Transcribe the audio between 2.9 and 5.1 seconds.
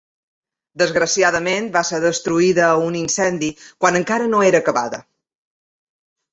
incendi quan encara no era acabada.